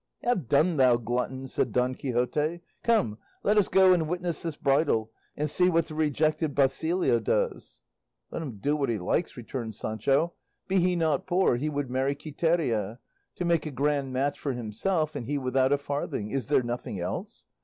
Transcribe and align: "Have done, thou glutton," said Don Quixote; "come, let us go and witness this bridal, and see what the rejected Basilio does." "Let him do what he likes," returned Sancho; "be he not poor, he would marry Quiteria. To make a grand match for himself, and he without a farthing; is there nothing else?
"Have 0.23 0.49
done, 0.49 0.77
thou 0.77 0.97
glutton," 0.97 1.47
said 1.47 1.71
Don 1.71 1.93
Quixote; 1.93 2.61
"come, 2.81 3.19
let 3.43 3.55
us 3.55 3.67
go 3.67 3.93
and 3.93 4.07
witness 4.07 4.41
this 4.41 4.55
bridal, 4.55 5.11
and 5.37 5.47
see 5.47 5.69
what 5.69 5.85
the 5.85 5.93
rejected 5.93 6.55
Basilio 6.55 7.19
does." 7.19 7.81
"Let 8.31 8.41
him 8.41 8.57
do 8.57 8.75
what 8.75 8.89
he 8.89 8.97
likes," 8.97 9.37
returned 9.37 9.75
Sancho; 9.75 10.33
"be 10.67 10.79
he 10.79 10.95
not 10.95 11.27
poor, 11.27 11.55
he 11.55 11.69
would 11.69 11.91
marry 11.91 12.15
Quiteria. 12.15 12.97
To 13.35 13.45
make 13.45 13.67
a 13.67 13.69
grand 13.71 14.11
match 14.11 14.39
for 14.39 14.53
himself, 14.53 15.15
and 15.15 15.27
he 15.27 15.37
without 15.37 15.71
a 15.71 15.77
farthing; 15.77 16.31
is 16.31 16.47
there 16.47 16.63
nothing 16.63 16.99
else? 16.99 17.45